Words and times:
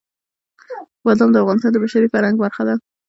بادام 1.05 1.29
د 1.31 1.35
افغانستان 1.43 1.71
د 1.73 1.77
بشري 1.83 2.07
فرهنګ 2.13 2.35
برخه 2.43 2.63
ده. 2.67 2.75